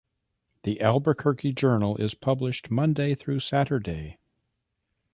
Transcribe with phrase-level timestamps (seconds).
[0.63, 4.17] The "Albuquerque Journal" is published Monday through Saturday.